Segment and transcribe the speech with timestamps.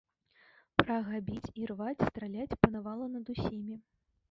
[0.81, 3.81] Прага біць, ірваць, страляць панавала над усімі.